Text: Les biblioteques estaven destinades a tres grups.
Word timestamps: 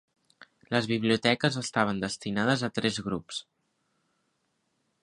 Les 0.75 0.87
biblioteques 0.91 1.59
estaven 1.61 2.01
destinades 2.05 2.65
a 2.69 2.71
tres 2.81 2.99
grups. 3.11 3.45